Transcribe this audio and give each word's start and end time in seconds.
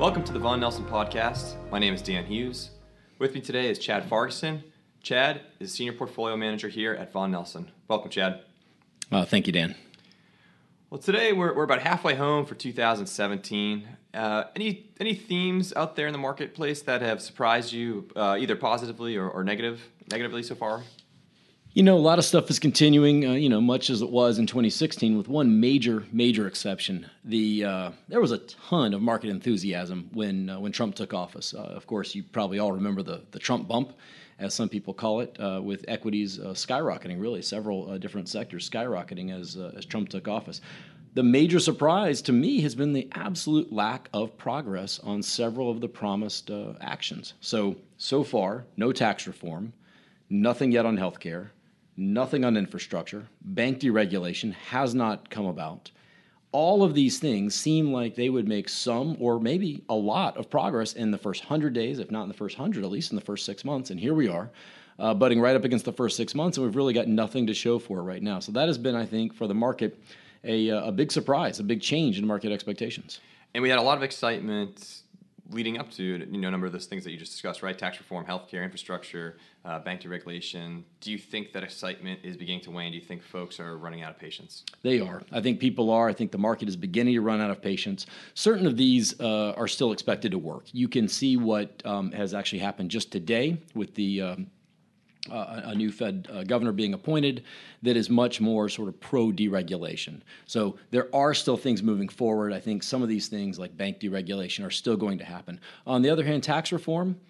Welcome 0.00 0.24
to 0.24 0.32
the 0.32 0.38
Vaughan 0.38 0.60
Nelson 0.60 0.86
Podcast. 0.86 1.56
My 1.70 1.78
name 1.78 1.92
is 1.92 2.00
Dan 2.00 2.24
Hughes. 2.24 2.70
With 3.18 3.34
me 3.34 3.42
today 3.42 3.68
is 3.68 3.78
Chad 3.78 4.08
Fargason. 4.08 4.62
Chad 5.02 5.42
is 5.58 5.74
Senior 5.74 5.92
Portfolio 5.92 6.38
Manager 6.38 6.68
here 6.68 6.94
at 6.94 7.12
Vaughan 7.12 7.30
Nelson. 7.30 7.70
Welcome, 7.86 8.08
Chad. 8.08 8.40
Uh, 9.12 9.26
thank 9.26 9.46
you, 9.46 9.52
Dan. 9.52 9.74
Well, 10.88 11.02
today 11.02 11.34
we're, 11.34 11.54
we're 11.54 11.64
about 11.64 11.82
halfway 11.82 12.14
home 12.14 12.46
for 12.46 12.54
2017. 12.54 13.88
Uh, 14.14 14.44
any 14.56 14.88
any 14.98 15.12
themes 15.12 15.74
out 15.76 15.96
there 15.96 16.06
in 16.06 16.12
the 16.12 16.18
marketplace 16.18 16.80
that 16.80 17.02
have 17.02 17.20
surprised 17.20 17.74
you, 17.74 18.08
uh, 18.16 18.38
either 18.40 18.56
positively 18.56 19.18
or, 19.18 19.28
or 19.28 19.44
negative 19.44 19.90
negatively 20.10 20.42
so 20.42 20.54
far? 20.54 20.82
You 21.72 21.84
know, 21.84 21.96
a 21.96 21.98
lot 21.98 22.18
of 22.18 22.24
stuff 22.24 22.50
is 22.50 22.58
continuing, 22.58 23.24
uh, 23.24 23.34
you 23.34 23.48
know, 23.48 23.60
much 23.60 23.90
as 23.90 24.02
it 24.02 24.10
was 24.10 24.40
in 24.40 24.46
2016, 24.48 25.16
with 25.16 25.28
one 25.28 25.60
major, 25.60 26.02
major 26.10 26.48
exception. 26.48 27.08
The 27.24 27.64
uh, 27.64 27.90
there 28.08 28.20
was 28.20 28.32
a 28.32 28.38
ton 28.38 28.92
of 28.92 29.00
market 29.00 29.30
enthusiasm 29.30 30.10
when 30.12 30.50
uh, 30.50 30.58
when 30.58 30.72
Trump 30.72 30.96
took 30.96 31.14
office. 31.14 31.54
Uh, 31.54 31.58
of 31.58 31.86
course, 31.86 32.12
you 32.12 32.24
probably 32.24 32.58
all 32.58 32.72
remember 32.72 33.04
the 33.04 33.22
the 33.30 33.38
Trump 33.38 33.68
bump, 33.68 33.92
as 34.40 34.52
some 34.52 34.68
people 34.68 34.92
call 34.92 35.20
it, 35.20 35.36
uh, 35.38 35.60
with 35.62 35.84
equities 35.86 36.40
uh, 36.40 36.46
skyrocketing. 36.46 37.20
Really, 37.20 37.40
several 37.40 37.96
different 37.98 38.28
sectors 38.28 38.68
skyrocketing 38.68 39.30
as 39.32 39.56
as 39.56 39.86
Trump 39.86 40.08
took 40.08 40.26
office. 40.26 40.60
The 41.14 41.22
major 41.22 41.60
surprise 41.60 42.20
to 42.22 42.32
me 42.32 42.62
has 42.62 42.74
been 42.74 42.94
the 42.94 43.08
absolute 43.12 43.72
lack 43.72 44.08
of 44.12 44.36
progress 44.36 44.98
on 45.04 45.22
several 45.22 45.70
of 45.70 45.80
the 45.80 45.88
promised 45.88 46.50
actions. 46.80 47.34
So 47.40 47.76
so 47.96 48.24
far, 48.24 48.64
no 48.76 48.90
tax 48.90 49.28
reform, 49.28 49.72
nothing 50.28 50.72
yet 50.72 50.84
on 50.84 50.98
healthcare 50.98 51.50
nothing 51.96 52.44
on 52.44 52.56
infrastructure, 52.56 53.26
bank 53.42 53.80
deregulation 53.80 54.52
has 54.52 54.94
not 54.94 55.30
come 55.30 55.46
about. 55.46 55.90
All 56.52 56.82
of 56.82 56.94
these 56.94 57.20
things 57.20 57.54
seem 57.54 57.92
like 57.92 58.16
they 58.16 58.28
would 58.28 58.48
make 58.48 58.68
some 58.68 59.16
or 59.20 59.38
maybe 59.38 59.84
a 59.88 59.94
lot 59.94 60.36
of 60.36 60.50
progress 60.50 60.94
in 60.94 61.10
the 61.10 61.18
first 61.18 61.44
100 61.44 61.72
days, 61.72 61.98
if 61.98 62.10
not 62.10 62.22
in 62.22 62.28
the 62.28 62.34
first 62.34 62.58
100, 62.58 62.82
at 62.82 62.90
least 62.90 63.12
in 63.12 63.16
the 63.16 63.24
first 63.24 63.46
six 63.46 63.64
months. 63.64 63.90
And 63.90 64.00
here 64.00 64.14
we 64.14 64.28
are, 64.28 64.50
uh, 64.98 65.14
butting 65.14 65.40
right 65.40 65.54
up 65.54 65.64
against 65.64 65.84
the 65.84 65.92
first 65.92 66.16
six 66.16 66.34
months, 66.34 66.58
and 66.58 66.66
we've 66.66 66.76
really 66.76 66.92
got 66.92 67.06
nothing 67.06 67.46
to 67.46 67.54
show 67.54 67.78
for 67.78 68.00
it 68.00 68.02
right 68.02 68.22
now. 68.22 68.40
So 68.40 68.52
that 68.52 68.66
has 68.66 68.78
been, 68.78 68.96
I 68.96 69.06
think, 69.06 69.32
for 69.32 69.46
the 69.46 69.54
market, 69.54 69.98
a, 70.42 70.70
uh, 70.70 70.86
a 70.86 70.92
big 70.92 71.12
surprise, 71.12 71.60
a 71.60 71.64
big 71.64 71.80
change 71.80 72.18
in 72.18 72.26
market 72.26 72.50
expectations. 72.52 73.20
And 73.54 73.62
we 73.62 73.70
had 73.70 73.78
a 73.78 73.82
lot 73.82 73.96
of 73.96 74.02
excitement 74.02 74.99
leading 75.50 75.78
up 75.78 75.90
to 75.92 76.02
you 76.02 76.38
know 76.38 76.48
a 76.48 76.50
number 76.50 76.66
of 76.66 76.72
those 76.72 76.86
things 76.86 77.04
that 77.04 77.10
you 77.10 77.16
just 77.16 77.32
discussed, 77.32 77.62
right? 77.62 77.76
Tax 77.76 77.98
reform, 77.98 78.24
healthcare, 78.24 78.62
infrastructure, 78.64 79.36
uh, 79.64 79.78
bank 79.78 80.02
deregulation. 80.02 80.82
Do 81.00 81.10
you 81.10 81.18
think 81.18 81.52
that 81.52 81.62
excitement 81.62 82.20
is 82.22 82.36
beginning 82.36 82.62
to 82.62 82.70
wane? 82.70 82.92
Do 82.92 82.98
you 82.98 83.04
think 83.04 83.22
folks 83.22 83.60
are 83.60 83.76
running 83.76 84.02
out 84.02 84.10
of 84.10 84.18
patience? 84.18 84.64
They 84.82 85.00
are. 85.00 85.22
I 85.32 85.40
think 85.40 85.60
people 85.60 85.90
are. 85.90 86.08
I 86.08 86.12
think 86.12 86.32
the 86.32 86.38
market 86.38 86.68
is 86.68 86.76
beginning 86.76 87.14
to 87.14 87.20
run 87.20 87.40
out 87.40 87.50
of 87.50 87.60
patience. 87.60 88.06
Certain 88.34 88.66
of 88.66 88.76
these 88.76 89.18
uh, 89.20 89.52
are 89.56 89.68
still 89.68 89.92
expected 89.92 90.32
to 90.32 90.38
work. 90.38 90.64
You 90.72 90.88
can 90.88 91.08
see 91.08 91.36
what 91.36 91.82
um, 91.84 92.12
has 92.12 92.34
actually 92.34 92.60
happened 92.60 92.90
just 92.90 93.10
today 93.10 93.58
with 93.74 93.94
the. 93.94 94.22
Um, 94.22 94.46
uh, 95.30 95.60
a 95.64 95.74
new 95.74 95.92
Fed 95.92 96.28
uh, 96.32 96.44
governor 96.44 96.72
being 96.72 96.94
appointed 96.94 97.44
that 97.82 97.96
is 97.96 98.08
much 98.08 98.40
more 98.40 98.68
sort 98.68 98.88
of 98.88 98.98
pro 99.00 99.26
deregulation. 99.26 100.20
So 100.46 100.78
there 100.90 101.14
are 101.14 101.34
still 101.34 101.56
things 101.56 101.82
moving 101.82 102.08
forward. 102.08 102.52
I 102.52 102.60
think 102.60 102.82
some 102.82 103.02
of 103.02 103.08
these 103.08 103.28
things, 103.28 103.58
like 103.58 103.76
bank 103.76 104.00
deregulation, 104.00 104.64
are 104.64 104.70
still 104.70 104.96
going 104.96 105.18
to 105.18 105.24
happen. 105.24 105.60
On 105.86 106.02
the 106.02 106.10
other 106.10 106.24
hand, 106.24 106.42
tax 106.42 106.72
reform, 106.72 107.20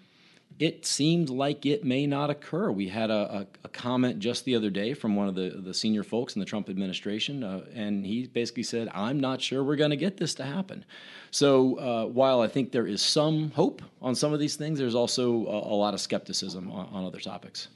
it 0.59 0.85
seems 0.85 1.29
like 1.29 1.65
it 1.65 1.83
may 1.83 2.05
not 2.05 2.29
occur. 2.29 2.71
We 2.71 2.87
had 2.87 3.09
a, 3.09 3.13
a, 3.13 3.47
a, 3.63 3.69
comment 3.69 4.19
just 4.19 4.45
the 4.45 4.55
other 4.55 4.69
day 4.69 4.93
from 4.93 5.15
one 5.15 5.27
of 5.27 5.35
the, 5.35 5.61
the 5.63 5.73
senior 5.73 6.03
folks 6.03 6.35
in 6.35 6.39
the 6.39 6.45
Trump 6.45 6.69
administration, 6.69 7.43
uh, 7.43 7.65
and 7.73 8.05
he 8.05 8.27
basically 8.27 8.63
said, 8.63 8.89
I'm 8.93 9.19
not 9.19 9.41
sure 9.41 9.63
we're 9.63 9.75
going 9.75 9.89
to 9.91 9.97
get 9.97 10.17
this 10.17 10.35
to 10.35 10.43
happen. 10.43 10.85
So 11.31 11.77
uh, 11.79 12.05
while 12.05 12.41
I 12.41 12.47
think 12.47 12.71
there 12.71 12.85
is 12.85 13.01
some 13.01 13.51
hope 13.51 13.81
on 14.01 14.13
some 14.13 14.33
of 14.33 14.39
these 14.39 14.55
things, 14.55 14.77
there's 14.77 14.95
also 14.95 15.45
a, 15.47 15.73
a 15.73 15.75
lot 15.75 15.93
of 15.93 16.01
skepticism 16.01 16.71
on, 16.71 16.87
on 16.91 17.05
other 17.05 17.19
topics. 17.19 17.69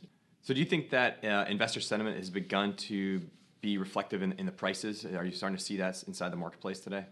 So, 0.45 0.53
do 0.53 0.59
you 0.59 0.65
think 0.67 0.91
that 0.91 1.25
uh, 1.25 1.45
investor 1.49 1.81
sentiment 1.81 2.17
has 2.17 2.29
begun 2.29 2.75
to 2.75 3.19
be 3.61 3.79
reflective 3.79 4.21
in, 4.21 4.33
in, 4.33 4.45
the 4.45 4.51
prices? 4.51 5.03
Are 5.03 5.25
you 5.25 5.31
starting 5.31 5.57
to 5.57 5.63
see 5.63 5.77
that 5.77 6.03
inside 6.03 6.31
the 6.31 6.35
marketplace 6.37 6.79
today? 6.79 7.05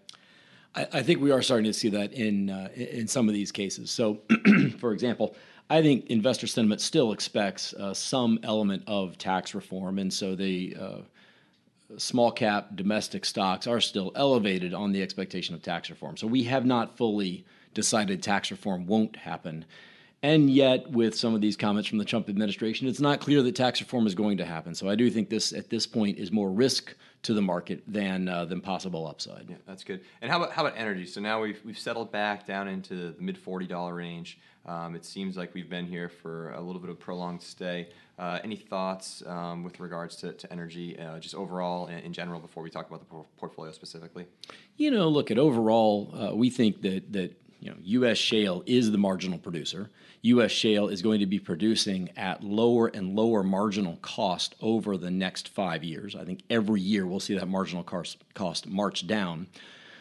I, 0.76 0.88
I 0.94 1.02
think 1.02 1.20
we 1.20 1.32
are 1.32 1.42
starting 1.42 1.66
to 1.66 1.74
see 1.74 1.90
that 1.90 2.14
in 2.14 2.52
uh, 2.52 2.70
in 2.76 3.08
some 3.08 3.28
of 3.28 3.34
these 3.34 3.52
cases. 3.52 3.90
So, 3.90 4.20
for 4.80 4.94
example, 4.94 5.36
I 5.70 5.82
think 5.82 6.08
investor 6.08 6.48
sentiment 6.48 6.82
still 6.82 7.12
expects 7.12 7.74
uh, 7.74 7.94
some 7.94 8.40
element 8.44 8.84
of 8.86 9.18
tax 9.18 9.56
reform, 9.56 9.98
and 9.98 10.14
so 10.14 10.36
the 10.36 10.76
uh, 10.80 10.98
small 11.98 12.32
cap 12.32 12.76
domestic 12.76 13.26
stocks 13.26 13.68
are 13.68 13.80
still 13.80 14.12
elevated 14.16 14.74
on 14.74 14.92
the 14.92 15.02
expectation 15.02 15.56
of 15.56 15.62
tax 15.62 15.90
reform. 15.90 16.18
So 16.18 16.28
we 16.28 16.44
have 16.44 16.66
not 16.66 16.98
fully 16.98 17.46
decided 17.74 18.22
tax 18.22 18.52
reform 18.52 18.86
won't 18.86 19.16
happen. 19.16 19.66
And 20.22 20.50
yet, 20.50 20.90
with 20.90 21.16
some 21.16 21.36
of 21.36 21.42
these 21.42 21.58
comments 21.58 21.90
from 21.90 21.98
the 21.98 22.06
Trump 22.06 22.30
administration, 22.30 22.88
it's 22.88 23.02
not 23.02 23.20
clear 23.20 23.42
that 23.42 23.56
tax 23.56 23.82
reform 23.82 24.08
is 24.08 24.16
going 24.16 24.38
to 24.38 24.46
happen. 24.46 24.74
So 24.74 24.88
I 24.88 24.96
do 24.96 25.10
think 25.10 25.30
this, 25.30 25.52
at 25.52 25.70
this 25.70 25.86
point, 25.86 26.18
is 26.18 26.32
more 26.32 26.50
risk 26.50 26.96
to 27.24 27.34
the 27.34 27.42
market 27.42 27.84
than 27.88 28.28
uh, 28.28 28.46
than 28.46 28.62
possible 28.62 29.08
upside. 29.08 29.46
Yeah, 29.50 29.56
that's 29.66 29.84
good. 29.84 30.02
And 30.22 30.30
how 30.30 30.38
about 30.38 30.52
how 30.52 30.66
about 30.66 30.78
energy? 30.78 31.06
So 31.06 31.20
now 31.22 31.42
we've 31.42 31.60
we've 31.66 31.80
settled 31.80 32.12
back 32.12 32.46
down 32.46 32.68
into 32.68 32.96
the 32.96 33.22
mid 33.22 33.38
forty 33.38 33.66
dollar 33.66 33.96
range. 33.96 34.40
Um, 34.66 34.96
it 34.96 35.04
seems 35.04 35.36
like 35.36 35.54
we've 35.54 35.70
been 35.70 35.86
here 35.86 36.08
for 36.08 36.52
a 36.52 36.62
little 36.62 36.80
bit 36.80 36.90
of 36.90 36.98
prolonged 36.98 37.42
stay. 37.42 37.90
Uh, 38.18 38.40
any 38.44 38.56
thoughts 38.56 39.22
um, 39.26 39.64
with 39.64 39.80
regards 39.80 40.16
to, 40.18 40.32
to 40.34 40.54
energy, 40.54 40.98
uh, 40.98 41.20
just 41.20 41.36
overall 41.36 41.88
in, 41.88 42.00
in, 42.00 42.14
general, 42.14 42.40
before 42.40 42.64
we 42.64 42.70
talk 42.70 42.88
about 42.88 43.00
the 43.00 43.06
por- 43.06 43.26
portfolio 43.38 43.72
specifically? 43.74 44.26
You 44.78 44.92
know, 44.92 45.10
look 45.10 45.32
at 45.32 45.38
overall, 45.38 46.14
uh, 46.14 46.36
we 46.36 46.50
think 46.50 46.82
that 46.84 47.12
that 47.12 47.36
you 47.64 47.72
know, 47.72 47.78
U.S. 47.82 48.18
shale 48.18 48.62
is 48.66 48.92
the 48.92 48.98
marginal 48.98 49.40
producer. 49.40 49.90
U.S. 50.24 50.52
shale 50.52 50.90
is 50.90 51.02
going 51.02 51.22
to 51.22 51.26
be 51.26 51.40
producing 51.40 52.10
at 52.18 52.44
lower 52.44 52.88
and 52.88 53.16
lower 53.16 53.42
marginal 53.42 53.96
cost 54.02 54.54
over 54.60 54.98
the 54.98 55.10
next 55.10 55.48
five 55.48 55.82
years. 55.82 56.14
I 56.14 56.26
think 56.26 56.42
every 56.50 56.82
year 56.82 57.08
we'll 57.08 57.22
see 57.22 57.38
that 57.38 57.48
marginal 57.48 57.84
cost, 57.84 58.68
march 58.68 59.08
down. 59.08 59.48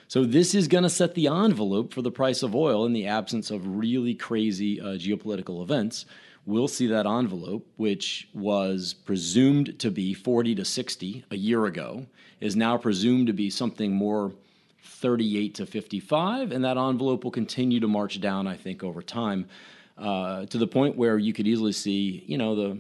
So 0.09 0.25
this 0.25 0.57
is 0.57 0.67
going 0.67 0.83
to 0.83 0.91
set 0.91 1.15
the 1.15 1.29
envelope 1.29 1.95
for 1.95 2.03
the 2.03 2.11
price 2.11 2.43
of 2.43 2.57
oil 2.57 2.85
in 2.85 2.95
the 2.95 3.07
absence 3.07 3.53
of 3.53 3.65
really 3.65 4.15
crazy 4.15 4.81
uh, 4.81 4.97
geopolitical 4.99 5.63
events. 5.63 6.05
We'll 6.45 6.67
see 6.67 6.89
that 6.89 7.07
envelope, 7.07 7.65
which 7.77 8.29
was 8.35 8.93
presumed 8.93 9.79
to 9.79 9.93
be 9.93 10.15
40 10.15 10.57
to 10.57 10.65
60 10.65 11.25
a 11.31 11.37
year 11.37 11.67
ago, 11.67 12.07
is 12.41 12.57
now 12.57 12.77
presumed 12.77 13.29
to 13.29 13.33
be 13.33 13.51
something 13.51 13.95
more 13.95 14.33
38 14.83 15.55
to 15.57 15.67
55, 15.67 16.53
and 16.53 16.65
that 16.65 16.77
envelope 16.77 17.25
will 17.25 17.31
continue 17.31 17.81
to 17.81 17.89
march 17.89 18.21
down, 18.21 18.47
I 18.47 18.57
think, 18.57 18.83
over 18.83 19.03
time 19.03 19.49
uh, 19.97 20.47
to 20.47 20.59
the 20.59 20.67
point 20.67 20.97
where 20.97 21.19
you 21.19 21.33
could 21.33 21.47
easily 21.47 21.73
see, 21.73 22.25
you 22.27 22.39
know, 22.39 22.55
the 22.55 22.79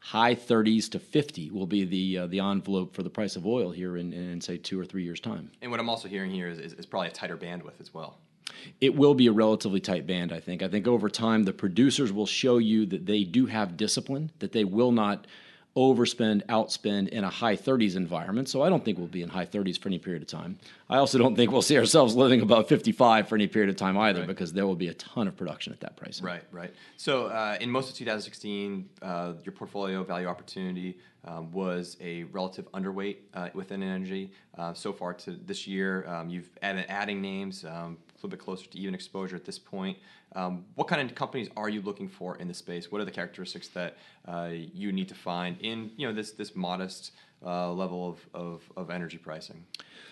high 0.00 0.34
30s 0.34 0.90
to 0.90 0.98
50 0.98 1.50
will 1.50 1.66
be 1.66 1.84
the 1.84 2.18
uh, 2.18 2.26
the 2.26 2.40
envelope 2.40 2.94
for 2.94 3.02
the 3.02 3.10
price 3.10 3.36
of 3.36 3.46
oil 3.46 3.70
here 3.70 3.96
in, 3.96 4.12
in, 4.12 4.40
say 4.40 4.56
two 4.56 4.80
or 4.80 4.84
three 4.84 5.02
years 5.02 5.20
time. 5.20 5.50
And 5.60 5.70
what 5.70 5.80
I'm 5.80 5.90
also 5.90 6.08
hearing 6.08 6.30
here 6.30 6.48
is, 6.48 6.58
is, 6.58 6.72
is 6.74 6.86
probably 6.86 7.08
a 7.08 7.12
tighter 7.12 7.36
bandwidth 7.36 7.80
as 7.80 7.92
well. 7.92 8.16
It 8.80 8.94
will 8.94 9.14
be 9.14 9.26
a 9.26 9.32
relatively 9.32 9.80
tight 9.80 10.06
band, 10.06 10.32
I 10.32 10.40
think. 10.40 10.62
I 10.62 10.68
think 10.68 10.88
over 10.88 11.10
time 11.10 11.44
the 11.44 11.52
producers 11.52 12.12
will 12.12 12.26
show 12.26 12.58
you 12.58 12.86
that 12.86 13.04
they 13.04 13.24
do 13.24 13.46
have 13.46 13.76
discipline, 13.76 14.30
that 14.38 14.52
they 14.52 14.64
will 14.64 14.92
not 14.92 15.26
overspend, 15.78 16.44
outspend 16.46 17.08
in 17.10 17.22
a 17.22 17.30
high 17.30 17.56
30s 17.56 17.94
environment. 17.94 18.48
So 18.48 18.62
I 18.62 18.68
don't 18.68 18.84
think 18.84 18.98
we'll 18.98 19.06
be 19.06 19.22
in 19.22 19.28
high 19.28 19.46
30s 19.46 19.78
for 19.78 19.88
any 19.88 19.98
period 20.00 20.22
of 20.22 20.28
time. 20.28 20.58
I 20.90 20.96
also 20.96 21.18
don't 21.18 21.36
think 21.36 21.52
we'll 21.52 21.62
see 21.62 21.78
ourselves 21.78 22.16
living 22.16 22.40
above 22.40 22.66
55 22.66 23.28
for 23.28 23.36
any 23.36 23.46
period 23.46 23.70
of 23.70 23.76
time 23.76 23.96
either, 23.96 24.20
right. 24.20 24.26
because 24.26 24.52
there 24.52 24.66
will 24.66 24.74
be 24.74 24.88
a 24.88 24.94
ton 24.94 25.28
of 25.28 25.36
production 25.36 25.72
at 25.72 25.80
that 25.80 25.96
price. 25.96 26.20
Right, 26.20 26.42
right. 26.50 26.74
So 26.96 27.26
uh, 27.26 27.58
in 27.60 27.70
most 27.70 27.90
of 27.90 27.96
2016, 27.96 28.88
uh, 29.00 29.34
your 29.44 29.52
portfolio 29.52 30.02
value 30.02 30.26
opportunity 30.26 30.98
um, 31.28 31.52
was 31.52 31.96
a 32.00 32.24
relative 32.24 32.70
underweight 32.72 33.18
uh, 33.34 33.48
within 33.54 33.82
energy. 33.82 34.32
Uh, 34.56 34.72
so 34.72 34.92
far 34.92 35.12
to 35.14 35.32
this 35.32 35.66
year, 35.66 36.06
um, 36.08 36.30
you've 36.30 36.50
added, 36.62 36.86
adding 36.88 37.20
names. 37.20 37.64
Um, 37.64 37.98
a 38.18 38.26
little 38.26 38.30
bit 38.30 38.40
closer 38.40 38.66
to 38.66 38.78
even 38.78 38.94
exposure 38.94 39.36
at 39.36 39.44
this 39.44 39.58
point. 39.58 39.96
Um, 40.34 40.64
what 40.74 40.88
kind 40.88 41.08
of 41.08 41.14
companies 41.14 41.48
are 41.56 41.68
you 41.68 41.82
looking 41.82 42.08
for 42.08 42.36
in 42.36 42.48
the 42.48 42.54
space? 42.54 42.90
What 42.90 43.00
are 43.00 43.04
the 43.04 43.12
characteristics 43.12 43.68
that 43.68 43.96
uh, 44.26 44.50
you 44.52 44.90
need 44.92 45.08
to 45.08 45.14
find 45.14 45.56
in 45.60 45.90
you 45.96 46.06
know 46.06 46.12
this 46.12 46.32
this 46.32 46.56
modest 46.56 47.12
uh, 47.44 47.72
level 47.72 48.08
of, 48.08 48.28
of, 48.34 48.62
of, 48.76 48.90
energy 48.90 49.18
pricing? 49.18 49.64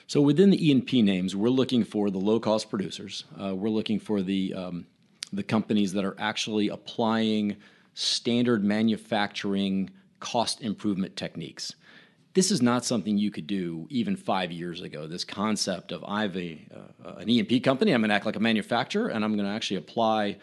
So 0.07 0.21
within 0.21 0.51
the 0.51 0.71
E&P 0.71 1.03
names, 1.03 1.35
we're 1.35 1.49
looking 1.49 1.83
for 1.83 2.09
the 2.09 2.19
low 2.19 2.39
cost 2.39 2.71
producers. 2.71 3.25
Uh, 3.41 3.55
we're 3.57 3.69
looking 3.69 3.99
for 3.99 4.23
the 4.23 4.55
um, 4.55 4.87
the 5.33 5.43
companies 5.43 5.93
that 5.95 6.05
are 6.05 6.15
actually 6.19 6.69
applying 6.69 7.57
standard 7.95 8.63
manufacturing 8.63 9.91
cost 10.21 10.61
improvement 10.63 11.17
techniques 11.17 11.75
this 12.37 12.51
is 12.51 12.61
not 12.61 12.85
something 12.85 13.17
you 13.17 13.31
could 13.31 13.47
do 13.47 13.87
even 13.89 14.15
five 14.15 14.53
years 14.53 14.83
ago. 14.83 15.07
This 15.07 15.25
concept 15.25 15.91
of 15.91 16.05
I 16.07 16.21
have 16.21 16.37
a, 16.37 16.61
uh, 17.03 17.13
an 17.15 17.31
E&P 17.31 17.61
company, 17.61 17.93
I'm 17.93 18.03
going 18.03 18.11
to 18.11 18.15
act 18.15 18.27
like 18.27 18.37
a 18.37 18.41
manufacturer, 18.41 19.09
and 19.09 19.25
I'm 19.25 19.35
going 19.35 19.49
to 19.49 19.55
actually 19.55 19.79
apply 19.79 20.37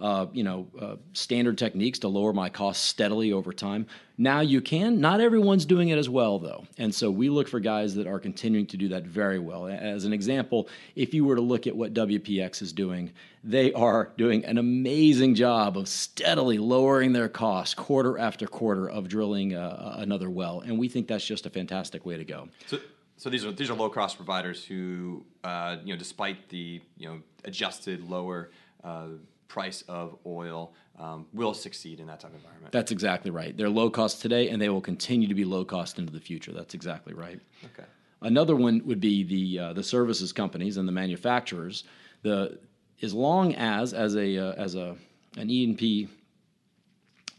uh, 0.00 0.26
you 0.32 0.42
know, 0.42 0.66
uh, 0.80 0.96
standard 1.12 1.58
techniques 1.58 1.98
to 2.00 2.08
lower 2.08 2.32
my 2.32 2.48
costs 2.48 2.82
steadily 2.84 3.32
over 3.32 3.52
time. 3.52 3.86
Now 4.16 4.40
you 4.40 4.60
can. 4.60 5.00
Not 5.00 5.20
everyone's 5.20 5.64
doing 5.64 5.90
it 5.90 5.98
as 5.98 6.08
well, 6.08 6.38
though. 6.38 6.64
And 6.78 6.94
so 6.94 7.10
we 7.10 7.28
look 7.28 7.48
for 7.48 7.60
guys 7.60 7.94
that 7.94 8.06
are 8.06 8.18
continuing 8.18 8.66
to 8.66 8.76
do 8.76 8.88
that 8.88 9.04
very 9.04 9.38
well. 9.38 9.66
As 9.66 10.04
an 10.04 10.12
example, 10.12 10.68
if 10.96 11.12
you 11.12 11.24
were 11.24 11.36
to 11.36 11.42
look 11.42 11.66
at 11.66 11.76
what 11.76 11.92
WPX 11.94 12.62
is 12.62 12.72
doing, 12.72 13.12
they 13.44 13.72
are 13.74 14.12
doing 14.16 14.44
an 14.44 14.58
amazing 14.58 15.34
job 15.34 15.76
of 15.76 15.88
steadily 15.88 16.58
lowering 16.58 17.12
their 17.12 17.28
costs 17.28 17.74
quarter 17.74 18.18
after 18.18 18.46
quarter 18.46 18.88
of 18.88 19.08
drilling 19.08 19.54
uh, 19.54 19.96
another 19.98 20.30
well. 20.30 20.60
And 20.60 20.78
we 20.78 20.88
think 20.88 21.08
that's 21.08 21.26
just 21.26 21.46
a 21.46 21.50
fantastic 21.50 22.04
way 22.06 22.16
to 22.16 22.24
go. 22.24 22.48
So, 22.66 22.78
so 23.16 23.28
these 23.28 23.44
are 23.44 23.52
these 23.52 23.68
are 23.68 23.74
low 23.74 23.90
cost 23.90 24.16
providers 24.16 24.64
who, 24.64 25.26
uh, 25.44 25.76
you 25.84 25.92
know, 25.92 25.98
despite 25.98 26.48
the 26.48 26.80
you 26.96 27.08
know 27.08 27.20
adjusted 27.44 28.08
lower 28.08 28.50
uh, 28.82 29.08
price 29.50 29.82
of 29.88 30.16
oil 30.24 30.72
um, 30.98 31.26
will 31.34 31.52
succeed 31.52 31.98
in 31.98 32.06
that 32.06 32.20
type 32.20 32.30
of 32.30 32.36
environment. 32.36 32.72
That's 32.72 32.92
exactly 32.92 33.30
right. 33.30 33.54
They're 33.56 33.68
low 33.68 33.90
cost 33.90 34.22
today, 34.22 34.48
and 34.48 34.62
they 34.62 34.68
will 34.68 34.80
continue 34.80 35.26
to 35.28 35.34
be 35.34 35.44
low 35.44 35.64
cost 35.64 35.98
into 35.98 36.12
the 36.12 36.20
future. 36.20 36.52
That's 36.52 36.72
exactly 36.72 37.14
right. 37.14 37.40
Okay. 37.64 37.88
Another 38.22 38.54
one 38.54 38.80
would 38.86 39.00
be 39.00 39.24
the 39.24 39.58
uh, 39.58 39.72
the 39.72 39.82
services 39.82 40.32
companies 40.32 40.76
and 40.76 40.86
the 40.86 40.92
manufacturers. 40.92 41.84
The 42.22 42.58
as 43.02 43.12
long 43.12 43.54
as 43.56 43.92
as 43.92 44.14
a 44.14 44.38
uh, 44.38 44.52
as 44.52 44.76
a 44.76 44.96
an 45.36 45.50
E 45.50 45.64
and 45.64 45.76
P, 45.76 46.08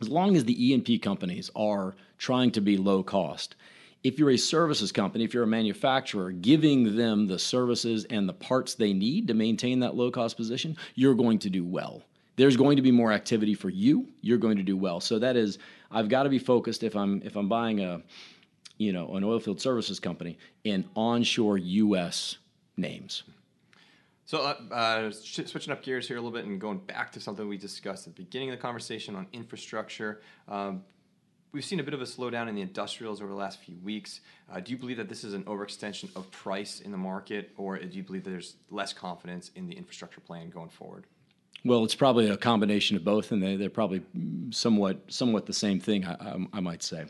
as 0.01 0.09
long 0.09 0.35
as 0.35 0.43
the 0.43 0.67
E 0.67 0.73
and 0.73 0.83
P 0.83 0.99
companies 0.99 1.49
are 1.55 1.95
trying 2.17 2.51
to 2.51 2.61
be 2.61 2.77
low 2.77 3.03
cost, 3.03 3.55
if 4.03 4.17
you're 4.17 4.31
a 4.31 4.37
services 4.37 4.91
company, 4.91 5.23
if 5.23 5.33
you're 5.33 5.43
a 5.43 5.47
manufacturer, 5.47 6.31
giving 6.31 6.95
them 6.95 7.27
the 7.27 7.37
services 7.37 8.05
and 8.09 8.27
the 8.27 8.33
parts 8.33 8.73
they 8.73 8.93
need 8.93 9.27
to 9.27 9.33
maintain 9.33 9.79
that 9.79 9.95
low 9.95 10.09
cost 10.09 10.37
position, 10.37 10.75
you're 10.95 11.13
going 11.13 11.39
to 11.39 11.49
do 11.49 11.63
well. 11.63 12.01
There's 12.35 12.57
going 12.57 12.77
to 12.77 12.81
be 12.81 12.91
more 12.91 13.11
activity 13.11 13.53
for 13.53 13.69
you. 13.69 14.07
You're 14.21 14.37
going 14.37 14.57
to 14.57 14.63
do 14.63 14.75
well. 14.75 14.99
So 14.99 15.19
that 15.19 15.35
is, 15.35 15.59
I've 15.91 16.09
got 16.09 16.23
to 16.23 16.29
be 16.29 16.39
focused 16.39 16.83
if 16.83 16.95
I'm 16.95 17.21
if 17.23 17.35
I'm 17.35 17.49
buying 17.49 17.81
a, 17.81 18.01
you 18.77 18.93
know, 18.93 19.15
an 19.15 19.23
oilfield 19.23 19.59
services 19.59 19.99
company 19.99 20.37
in 20.63 20.85
onshore 20.95 21.57
U.S. 21.57 22.37
names. 22.77 23.23
So, 24.25 24.39
uh, 24.39 24.73
uh, 24.73 25.11
switching 25.11 25.73
up 25.73 25.83
gears 25.83 26.07
here 26.07 26.15
a 26.15 26.21
little 26.21 26.31
bit 26.31 26.45
and 26.45 26.59
going 26.59 26.77
back 26.77 27.11
to 27.11 27.19
something 27.19 27.47
we 27.49 27.57
discussed 27.57 28.07
at 28.07 28.15
the 28.15 28.23
beginning 28.23 28.49
of 28.49 28.57
the 28.57 28.61
conversation 28.61 29.13
on 29.13 29.27
infrastructure. 29.33 30.21
Um, 30.47 30.83
We've 31.53 31.65
seen 31.65 31.81
a 31.81 31.83
bit 31.83 31.93
of 31.93 32.01
a 32.01 32.05
slowdown 32.05 32.47
in 32.47 32.55
the 32.55 32.61
industrials 32.61 33.19
over 33.19 33.29
the 33.29 33.35
last 33.35 33.59
few 33.59 33.75
weeks. 33.83 34.21
Uh, 34.49 34.61
do 34.61 34.71
you 34.71 34.77
believe 34.77 34.95
that 34.97 35.09
this 35.09 35.25
is 35.25 35.33
an 35.33 35.43
overextension 35.43 36.15
of 36.15 36.31
price 36.31 36.79
in 36.79 36.91
the 36.91 36.97
market, 36.97 37.51
or 37.57 37.77
do 37.77 37.97
you 37.97 38.03
believe 38.03 38.23
there's 38.23 38.55
less 38.69 38.93
confidence 38.93 39.51
in 39.55 39.67
the 39.67 39.75
infrastructure 39.75 40.21
plan 40.21 40.49
going 40.49 40.69
forward? 40.69 41.07
Well, 41.65 41.83
it's 41.83 41.93
probably 41.93 42.29
a 42.29 42.37
combination 42.37 42.95
of 42.95 43.03
both, 43.03 43.33
and 43.33 43.43
they, 43.43 43.57
they're 43.57 43.69
probably 43.69 44.01
somewhat 44.51 45.01
somewhat 45.09 45.45
the 45.45 45.53
same 45.53 45.79
thing. 45.79 46.05
I, 46.05 46.37
I 46.53 46.59
might 46.61 46.83
say. 46.83 47.05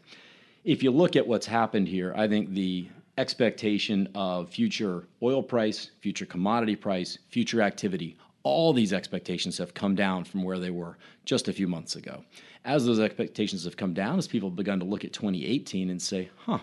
If 0.63 0.81
you 0.81 0.89
look 0.89 1.15
at 1.15 1.25
what's 1.25 1.45
happened 1.45 1.87
here, 1.87 2.11
I 2.17 2.27
think 2.27 2.53
the 2.53 2.87
expectation 3.19 4.09
of 4.15 4.49
future 4.49 5.07
oil 5.21 5.43
price, 5.43 5.91
future 5.99 6.25
commodity 6.25 6.75
price, 6.75 7.19
future 7.29 7.61
activity 7.61 8.17
all 8.43 8.73
these 8.73 8.93
expectations 8.93 9.57
have 9.57 9.73
come 9.73 9.95
down 9.95 10.23
from 10.23 10.43
where 10.43 10.59
they 10.59 10.69
were 10.69 10.97
just 11.25 11.47
a 11.47 11.53
few 11.53 11.67
months 11.67 11.95
ago. 11.95 12.23
As 12.65 12.85
those 12.85 12.99
expectations 12.99 13.63
have 13.65 13.77
come 13.77 13.93
down, 13.93 14.17
as 14.17 14.27
people 14.27 14.49
have 14.49 14.55
begun 14.55 14.79
to 14.79 14.85
look 14.85 15.03
at 15.03 15.13
2018 15.13 15.89
and 15.89 16.01
say, 16.01 16.29
huh, 16.45 16.59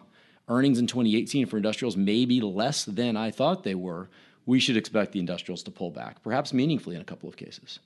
earnings 0.48 0.78
in 0.78 0.86
2018 0.86 1.46
for 1.46 1.56
industrials 1.56 1.96
may 1.96 2.24
be 2.24 2.40
less 2.40 2.84
than 2.84 3.16
I 3.16 3.30
thought 3.30 3.64
they 3.64 3.74
were, 3.74 4.08
we 4.46 4.60
should 4.60 4.76
expect 4.76 5.12
the 5.12 5.20
industrials 5.20 5.62
to 5.64 5.70
pull 5.70 5.90
back, 5.90 6.22
perhaps 6.22 6.52
meaningfully 6.52 6.96
in 6.96 7.02
a 7.02 7.04
couple 7.04 7.28
of 7.28 7.36
cases. 7.36 7.80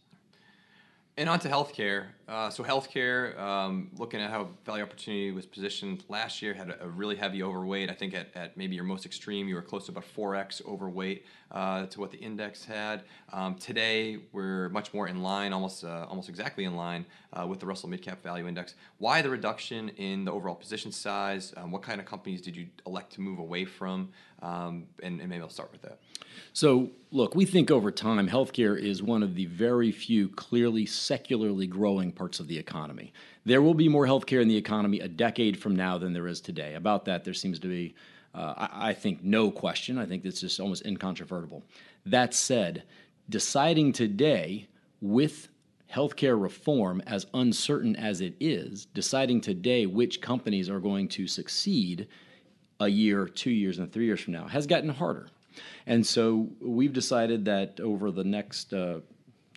And 1.19 1.29
on 1.29 1.38
to 1.41 1.49
healthcare. 1.49 2.06
Uh, 2.26 2.49
so 2.49 2.64
healthcare, 2.64 3.38
um, 3.38 3.91
looking 3.99 4.19
at 4.19 4.31
how 4.31 4.49
value 4.64 4.82
opportunity 4.82 5.31
was 5.31 5.44
positioned 5.44 6.05
last 6.09 6.41
year, 6.41 6.55
had 6.55 6.70
a, 6.70 6.85
a, 6.85 6.88
really 6.88 7.17
heavy 7.17 7.43
overweight. 7.43 7.91
I 7.91 7.93
think 7.93 8.14
at, 8.14 8.29
at 8.35 8.56
maybe 8.56 8.75
your 8.75 8.85
most 8.85 9.05
extreme, 9.05 9.47
you 9.47 9.55
were 9.55 9.61
close 9.61 9.85
to 9.87 9.93
about 9.93 10.05
4x 10.17 10.64
overweight 10.64 11.26
uh, 11.50 11.85
to 11.85 12.00
what 12.00 12.12
the 12.12 12.17
index 12.17 12.64
had. 12.64 13.03
Um, 13.31 13.56
today, 13.56 14.20
we're 14.32 14.70
much 14.70 14.94
more 14.94 15.06
in 15.06 15.23
line, 15.23 15.53
almost 15.53 15.85
uh, 15.85 16.06
almost 16.09 16.31
exactly 16.31 16.64
in 16.64 16.76
line 16.76 17.05
uh, 17.35 17.47
with 17.47 17.61
the 17.61 17.67
Russell 17.67 17.91
Midcap 17.91 18.23
Value 18.23 18.49
Index. 18.49 18.75
Why 18.97 19.20
the 19.20 19.29
reduction 19.29 19.91
in 19.91 20.25
the 20.25 20.32
overall 20.32 20.55
position 20.55 20.93
size? 20.93 21.53
Um, 21.59 21.70
what 21.70 21.82
kind 21.82 22.00
of 22.00 22.06
companies 22.06 22.41
did 22.41 22.56
you 22.56 22.69
elect 22.87 23.12
to 23.12 23.20
move 23.20 23.38
away 23.38 23.67
from? 23.67 24.09
Um, 24.41 24.87
and, 25.03 25.20
and 25.20 25.29
maybe 25.29 25.43
I'll 25.43 25.50
start 25.50 25.70
with 25.73 25.82
that. 25.82 25.99
So, 26.53 26.91
look, 27.11 27.35
we 27.35 27.44
think 27.44 27.70
over 27.70 27.91
time, 27.91 28.29
healthcare 28.29 28.79
is 28.79 29.03
one 29.03 29.23
of 29.23 29.35
the 29.35 29.47
very 29.47 29.93
few 29.93 30.29
clearly 30.29 30.87
secularly 31.02 31.66
growing 31.66 32.12
parts 32.12 32.40
of 32.40 32.49
the 32.49 32.58
economy. 32.58 33.12
There 33.44 33.62
will 33.62 33.75
be 33.75 33.88
more 33.88 34.06
healthcare 34.06 34.43
in 34.43 34.49
the 34.49 34.56
economy 34.56 35.00
a 35.00 35.08
decade 35.08 35.58
from 35.58 35.76
now 35.76 35.99
than 35.99 36.12
there 36.12 36.28
is 36.28 36.40
today. 36.40 36.75
About 36.75 37.04
that, 37.06 37.25
there 37.25 37.34
seems 37.34 37.58
to 37.60 37.69
be, 37.69 37.94
uh, 38.34 38.54
I, 38.56 38.90
I 38.90 38.94
think, 38.94 39.22
no 39.22 39.50
question. 39.50 39.99
I 39.99 40.06
think 40.06 40.25
it's 40.25 40.40
just 40.40 40.60
almost 40.60 40.87
incontrovertible. 40.87 41.62
That 42.06 42.34
said, 42.34 42.84
deciding 43.28 43.93
today 43.93 44.69
with 45.00 45.49
healthcare 45.93 46.40
reform, 46.40 47.02
as 47.06 47.26
uncertain 47.34 47.96
as 47.96 48.20
it 48.20 48.34
is, 48.40 48.87
deciding 48.87 49.40
today 49.40 49.87
which 49.87 50.20
companies 50.20 50.70
are 50.70 50.81
going 50.81 51.08
to 51.08 51.26
succeed 51.26 52.08
a 52.81 52.88
year, 52.88 53.26
two 53.26 53.50
years, 53.50 53.78
and 53.78 53.93
three 53.93 54.06
years 54.06 54.20
from 54.20 54.32
now 54.32 54.46
has 54.46 54.66
gotten 54.66 54.88
harder. 54.88 55.28
And 55.87 56.06
so 56.06 56.49
we've 56.60 56.93
decided 56.93 57.44
that 57.44 57.78
over 57.81 58.10
the 58.10 58.25
next 58.25 58.72
uh, 58.72 59.00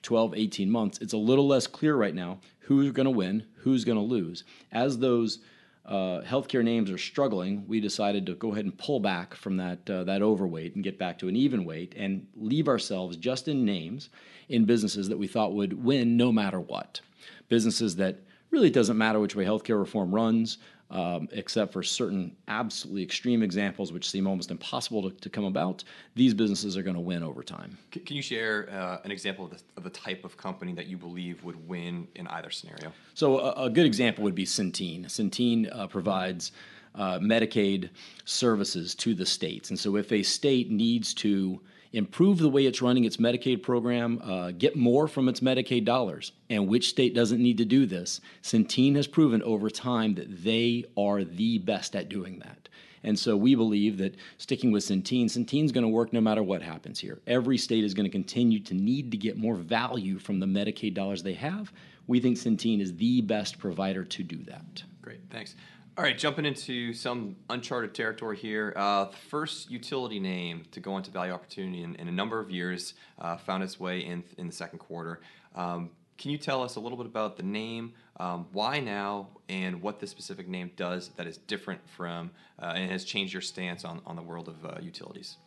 12, 0.05 0.35
18 0.35 0.69
months, 0.69 0.99
it's 0.99 1.13
a 1.13 1.17
little 1.17 1.47
less 1.47 1.67
clear 1.67 1.95
right 1.95 2.15
now 2.15 2.39
who's 2.59 2.91
going 2.91 3.05
to 3.05 3.11
win, 3.11 3.43
who's 3.57 3.83
going 3.83 3.97
to 3.97 4.03
lose. 4.03 4.43
As 4.71 4.99
those 4.99 5.39
uh, 5.85 6.21
healthcare 6.21 6.63
names 6.63 6.89
are 6.89 6.97
struggling, 6.97 7.65
we 7.67 7.79
decided 7.79 8.25
to 8.25 8.35
go 8.35 8.51
ahead 8.51 8.65
and 8.65 8.77
pull 8.77 8.99
back 8.99 9.35
from 9.35 9.57
that 9.57 9.89
uh, 9.89 10.03
that 10.03 10.21
overweight 10.21 10.75
and 10.75 10.83
get 10.83 10.97
back 10.97 11.19
to 11.19 11.27
an 11.27 11.35
even 11.35 11.65
weight 11.65 11.93
and 11.97 12.25
leave 12.35 12.67
ourselves 12.67 13.17
just 13.17 13.47
in 13.47 13.65
names 13.65 14.09
in 14.47 14.65
businesses 14.65 15.09
that 15.09 15.17
we 15.17 15.27
thought 15.27 15.53
would 15.53 15.83
win 15.83 16.17
no 16.17 16.31
matter 16.31 16.59
what. 16.59 17.01
Businesses 17.49 17.95
that 17.97 18.19
really 18.51 18.69
doesn't 18.69 18.97
matter 18.97 19.19
which 19.19 19.35
way 19.35 19.43
healthcare 19.43 19.79
reform 19.79 20.13
runs 20.13 20.59
um, 20.95 21.27
except 21.33 21.73
for 21.73 21.83
certain 21.83 22.33
absolutely 22.47 23.03
extreme 23.03 23.43
examples 23.43 23.91
which 23.91 24.09
seem 24.09 24.25
almost 24.25 24.49
impossible 24.49 25.11
to, 25.11 25.17
to 25.17 25.29
come 25.29 25.43
about, 25.43 25.83
these 26.15 26.33
businesses 26.33 26.77
are 26.77 26.83
going 26.83 26.95
to 26.95 27.01
win 27.01 27.21
over 27.21 27.43
time. 27.43 27.77
Can 27.91 28.15
you 28.15 28.21
share 28.21 28.69
uh, 28.71 28.99
an 29.03 29.11
example 29.11 29.43
of 29.43 29.51
the, 29.51 29.61
of 29.75 29.83
the, 29.83 29.89
type 29.89 30.23
of 30.23 30.37
company 30.37 30.73
that 30.73 30.87
you 30.87 30.97
believe 30.97 31.43
would 31.43 31.67
win 31.67 32.07
in 32.15 32.27
either 32.27 32.49
scenario? 32.49 32.93
So, 33.13 33.39
a, 33.39 33.65
a 33.65 33.69
good 33.69 33.85
example 33.85 34.23
would 34.23 34.35
be 34.35 34.45
Centene. 34.45 35.05
Centene 35.05 35.69
uh, 35.77 35.87
provides 35.87 36.53
uh, 36.95 37.19
Medicaid 37.19 37.89
services 38.23 38.95
to 38.95 39.13
the 39.13 39.25
states. 39.25 39.71
And 39.71 39.77
so, 39.77 39.97
if 39.97 40.13
a 40.13 40.23
state 40.23 40.71
needs 40.71 41.13
to 41.15 41.59
improve 41.95 42.39
the 42.39 42.49
way 42.49 42.65
it's 42.65 42.81
running 42.81 43.05
its 43.05 43.17
Medicaid 43.17 43.63
program, 43.63 44.21
uh, 44.21 44.51
get 44.51 44.75
more 44.75 45.07
from 45.07 45.29
its 45.29 45.39
Medicaid 45.39 45.85
dollars. 45.85 46.33
And 46.49 46.67
which 46.67 46.89
state 46.89 47.15
doesn't 47.15 47.41
need 47.41 47.57
to 47.59 47.65
do 47.65 47.85
this? 47.85 48.19
Centene 48.43 48.95
has 48.97 49.07
proven 49.07 49.41
over 49.43 49.69
time 49.69 50.15
that 50.15 50.43
they 50.43 50.83
are 50.97 51.23
the 51.23 51.57
best 51.59 51.95
at 51.95 52.09
doing 52.09 52.39
that. 52.39 52.67
And 53.03 53.17
so 53.17 53.37
we 53.37 53.55
believe 53.55 53.97
that 53.99 54.15
sticking 54.39 54.71
with 54.71 54.83
Centene, 54.83 55.25
Centene's 55.25 55.71
going 55.71 55.83
to 55.83 55.89
work 55.89 56.11
no 56.11 56.19
matter 56.19 56.43
what 56.43 56.61
happens 56.61 56.99
here. 56.99 57.19
Every 57.27 57.57
state 57.57 57.83
is 57.83 57.93
going 57.93 58.05
to 58.05 58.11
continue 58.11 58.59
to 58.61 58.73
need 58.73 59.11
to 59.11 59.17
get 59.17 59.37
more 59.37 59.55
value 59.55 60.17
from 60.19 60.39
the 60.39 60.47
Medicaid 60.47 60.95
dollars 60.95 61.23
they 61.23 61.33
have. 61.33 61.71
We 62.07 62.19
think 62.19 62.35
Centene 62.37 62.81
is 62.81 62.95
the 62.95 63.21
best 63.21 63.57
provider 63.57 64.03
to 64.03 64.23
do 64.23 64.37
that. 64.45 64.83
Great, 65.01 65.21
thanks. 65.29 65.55
All 65.97 66.03
right, 66.03 66.17
jumping 66.17 66.43
into 66.43 66.91
some 66.91 67.37
uncharted 67.49 67.95
territory 67.95 68.35
here. 68.35 68.73
Uh, 68.75 69.05
the 69.05 69.15
first 69.15 69.71
utility 69.71 70.19
name 70.19 70.65
to 70.71 70.81
go 70.81 70.97
into 70.97 71.09
value 71.09 71.31
opportunity 71.31 71.83
in, 71.83 71.95
in 71.95 72.09
a 72.09 72.11
number 72.11 72.37
of 72.37 72.51
years 72.51 72.95
uh, 73.17 73.37
found 73.37 73.63
its 73.63 73.79
way 73.79 74.01
in 74.01 74.21
in 74.37 74.47
the 74.47 74.51
second 74.51 74.79
quarter. 74.79 75.21
Um, 75.55 75.91
can 76.17 76.31
you 76.31 76.37
tell 76.37 76.61
us 76.61 76.75
a 76.75 76.81
little 76.81 76.97
bit 76.97 77.05
about 77.05 77.37
the 77.37 77.43
name, 77.43 77.93
um, 78.19 78.47
why 78.51 78.81
now, 78.81 79.29
and 79.47 79.81
what 79.81 80.01
this 80.01 80.11
specific 80.11 80.49
name 80.49 80.71
does 80.75 81.11
that 81.15 81.27
is 81.27 81.37
different 81.37 81.79
from 81.89 82.29
uh, 82.61 82.73
and 82.75 82.91
has 82.91 83.05
changed 83.05 83.31
your 83.31 83.41
stance 83.41 83.85
on, 83.85 84.01
on 84.05 84.17
the 84.17 84.21
world 84.21 84.49
of 84.49 84.65
uh, 84.65 84.77
utilities? 84.81 85.37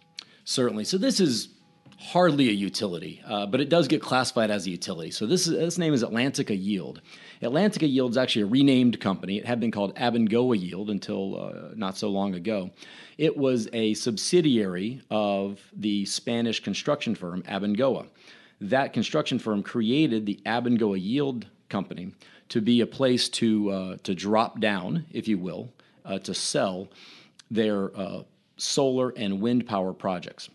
Certainly. 0.45 0.85
So 0.85 0.97
this 0.97 1.21
is 1.21 1.49
hardly 1.99 2.49
a 2.49 2.53
utility, 2.53 3.21
uh, 3.27 3.45
but 3.45 3.61
it 3.61 3.69
does 3.69 3.89
get 3.89 4.01
classified 4.01 4.51
as 4.51 4.67
a 4.67 4.71
utility. 4.71 5.11
So 5.11 5.27
this 5.27 5.49
is, 5.49 5.55
this 5.59 5.79
name 5.79 5.93
is 5.93 6.05
Atlantica 6.05 6.57
Yield. 6.57 7.03
Atlantica 7.43 7.91
Yield 7.91 8.13
is 8.13 8.17
actually 8.17 8.43
a 8.43 8.47
renamed 8.47 9.01
company. 9.01 9.39
It 9.39 9.45
had 9.45 9.59
been 9.59 9.73
called 9.73 9.97
Abengoa 9.97 10.61
Yield 10.61 10.91
until 10.91 11.41
uh, 11.41 11.75
not 11.75 11.99
so 11.99 12.09
long 12.09 12.35
ago. 12.35 12.71
It 13.19 13.37
was 13.37 13.69
a 13.73 13.95
subsidiary 13.95 15.03
of 15.11 15.61
the 15.73 16.05
Spanish 16.07 16.61
construction 16.63 17.17
firm 17.17 17.43
Abengoa. 17.43 18.07
That 18.61 18.93
construction 18.93 19.41
firm 19.41 19.65
created 19.65 20.25
the 20.25 20.41
Abengoa 20.47 21.01
Yield 21.01 21.47
Company 21.69 22.13
to 22.49 22.61
be 22.61 22.81
a 22.81 22.87
place 22.87 23.29
to 23.29 23.71
uh, 23.71 23.97
to 24.05 24.15
drop 24.15 24.61
down, 24.61 25.05
if 25.11 25.29
you 25.29 25.37
will, 25.37 25.73
uh, 26.05 26.19
to 26.21 26.33
sell 26.33 26.89
their 27.51 27.95
uh, 27.97 28.23
solar 28.57 29.11
and 29.11 29.41
wind 29.41 29.67
power 29.67 29.93
projects. 29.93 30.49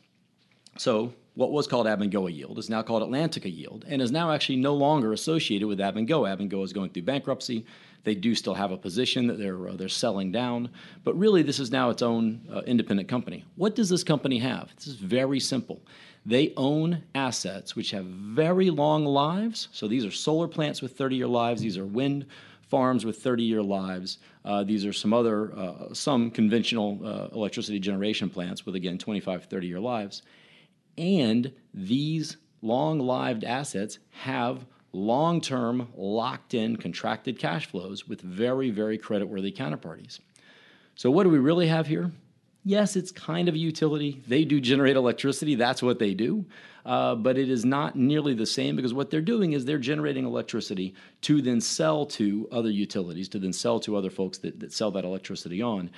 So 0.77 1.13
what 1.35 1.51
was 1.51 1.67
called 1.67 1.87
Abengoa 1.87 2.33
Yield 2.33 2.59
is 2.59 2.69
now 2.69 2.83
called 2.83 3.01
Atlantica 3.01 3.51
Yield 3.55 3.85
and 3.87 4.01
is 4.01 4.11
now 4.11 4.31
actually 4.31 4.57
no 4.57 4.75
longer 4.75 5.13
associated 5.13 5.67
with 5.67 5.79
Abengoa. 5.79 6.37
Abengoa 6.37 6.63
is 6.63 6.73
going 6.73 6.91
through 6.91 7.03
bankruptcy. 7.03 7.65
They 8.03 8.15
do 8.15 8.35
still 8.35 8.53
have 8.53 8.71
a 8.71 8.77
position 8.77 9.27
that 9.27 9.39
they're 9.39 9.69
uh, 9.69 9.75
they're 9.75 9.89
selling 9.89 10.31
down, 10.31 10.69
but 11.03 11.17
really 11.17 11.41
this 11.41 11.59
is 11.59 11.71
now 11.71 11.89
its 11.89 12.01
own 12.01 12.41
uh, 12.51 12.59
independent 12.61 13.07
company. 13.07 13.45
What 13.55 13.75
does 13.75 13.89
this 13.89 14.03
company 14.03 14.39
have? 14.39 14.75
This 14.75 14.87
is 14.87 14.95
very 14.95 15.39
simple. 15.39 15.81
They 16.25 16.53
own 16.55 17.03
assets 17.15 17.75
which 17.75 17.91
have 17.91 18.05
very 18.05 18.69
long 18.69 19.05
lives. 19.05 19.69
So 19.71 19.87
these 19.87 20.05
are 20.05 20.11
solar 20.11 20.47
plants 20.47 20.81
with 20.81 20.97
30-year 20.97 21.27
lives. 21.27 21.61
These 21.61 21.77
are 21.77 21.85
wind 21.85 22.25
farms 22.69 23.05
with 23.05 23.21
30-year 23.21 23.61
lives. 23.61 24.19
Uh, 24.45 24.63
these 24.63 24.85
are 24.85 24.93
some 24.93 25.13
other 25.13 25.53
uh, 25.57 25.93
some 25.93 26.29
conventional 26.29 26.99
uh, 27.03 27.27
electricity 27.33 27.79
generation 27.79 28.29
plants 28.29 28.65
with 28.65 28.75
again 28.75 28.97
25, 28.97 29.49
30-year 29.49 29.79
lives. 29.79 30.23
And 30.97 31.53
these 31.73 32.37
long-lived 32.61 33.43
assets 33.43 33.99
have 34.11 34.65
long 34.93 35.41
term, 35.41 35.89
locked 35.95 36.53
in, 36.53 36.77
contracted 36.77 37.39
cash 37.39 37.65
flows 37.65 38.07
with 38.07 38.21
very, 38.21 38.69
very 38.69 38.97
creditworthy 38.97 39.55
counterparties. 39.55 40.19
So, 40.95 41.09
what 41.09 41.23
do 41.23 41.29
we 41.29 41.39
really 41.39 41.67
have 41.67 41.87
here? 41.87 42.11
Yes, 42.65 42.95
it's 42.95 43.11
kind 43.11 43.49
of 43.49 43.55
a 43.55 43.57
utility. 43.57 44.21
They 44.25 44.45
do 44.45 44.61
generate 44.61 44.95
electricity, 44.95 45.55
that's 45.55 45.83
what 45.83 45.99
they 45.99 46.13
do. 46.13 46.45
Uh, 46.85 47.15
but 47.15 47.37
it 47.37 47.49
is 47.49 47.65
not 47.65 47.95
nearly 47.95 48.33
the 48.33 48.45
same 48.45 48.75
because 48.75 48.93
what 48.93 49.09
they're 49.09 49.21
doing 49.21 49.53
is 49.53 49.65
they're 49.65 49.77
generating 49.77 50.25
electricity 50.25 50.93
to 51.21 51.41
then 51.41 51.59
sell 51.59 52.05
to 52.05 52.47
other 52.51 52.69
utilities, 52.69 53.29
to 53.29 53.39
then 53.39 53.53
sell 53.53 53.79
to 53.81 53.95
other 53.95 54.09
folks 54.09 54.37
that, 54.39 54.59
that 54.59 54.71
sell 54.73 54.91
that 54.91 55.05
electricity 55.05 55.61
on. 55.61 55.89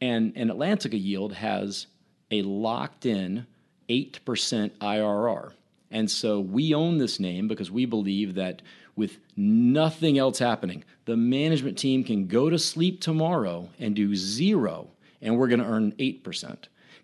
And, 0.00 0.32
and 0.36 0.50
Atlantica 0.50 1.02
Yield 1.02 1.34
has 1.34 1.86
a 2.30 2.42
locked 2.42 3.04
in 3.04 3.46
8% 3.90 4.70
IRR. 4.80 5.52
And 5.90 6.08
so 6.08 6.38
we 6.38 6.72
own 6.72 6.98
this 6.98 7.18
name 7.18 7.48
because 7.48 7.70
we 7.70 7.84
believe 7.84 8.36
that 8.36 8.62
with 8.94 9.18
nothing 9.36 10.16
else 10.18 10.38
happening, 10.38 10.84
the 11.04 11.16
management 11.16 11.76
team 11.76 12.04
can 12.04 12.28
go 12.28 12.48
to 12.48 12.58
sleep 12.58 13.00
tomorrow 13.00 13.68
and 13.80 13.96
do 13.96 14.14
zero, 14.14 14.88
and 15.20 15.36
we're 15.36 15.48
going 15.48 15.60
to 15.60 15.66
earn 15.66 15.92
8%. 15.92 16.56